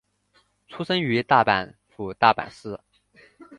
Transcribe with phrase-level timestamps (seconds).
[0.67, 2.79] 出身于大阪府大阪市。